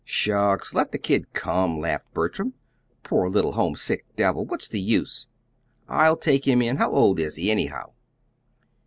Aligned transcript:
"Shucks! 0.03 0.73
Let 0.73 0.91
the 0.91 0.97
kid 0.97 1.31
come," 1.33 1.77
laughed 1.79 2.11
Bertram. 2.11 2.55
"Poor 3.03 3.29
little 3.29 3.51
homesick 3.51 4.03
devil! 4.15 4.43
What's 4.43 4.67
the 4.67 4.81
use? 4.81 5.27
I'll 5.87 6.17
take 6.17 6.47
him 6.47 6.59
in. 6.63 6.77
How 6.77 6.89
old 6.91 7.19
is 7.19 7.35
he, 7.35 7.51
anyhow?" 7.51 7.91